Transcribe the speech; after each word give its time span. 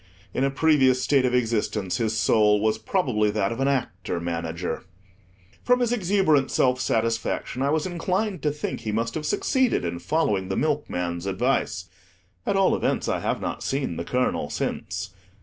In 0.33 0.43
a 0.43 0.49
previous 0.49 0.99
state 0.99 1.25
of 1.25 1.35
existence, 1.35 1.97
his 1.97 2.17
soul 2.17 2.59
was 2.59 2.79
probably 2.79 3.29
that 3.29 3.51
of 3.51 3.59
an 3.59 3.67
Actor 3.67 4.19
Manager. 4.19 4.83
From 5.63 5.79
his 5.79 5.91
exuberant 5.91 6.49
self 6.49 6.81
satisfaction, 6.81 7.61
I 7.61 7.69
was 7.69 7.85
inclined 7.85 8.41
to 8.41 8.49
think 8.51 8.79
he 8.79 8.91
must 8.91 9.13
have 9.13 9.27
succeeded 9.27 9.85
in 9.85 9.99
following 9.99 10.49
the 10.49 10.57
milkman's 10.57 11.27
advice; 11.27 11.87
at 12.47 12.55
all 12.55 12.75
events, 12.75 13.07
I 13.07 13.19
have 13.19 13.41
not 13.41 13.61
seen 13.61 13.97
the 13.97 14.03
colonel 14.03 14.49
since. 14.49 15.11